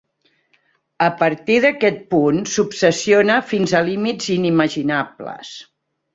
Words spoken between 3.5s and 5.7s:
fins a límits inimaginables.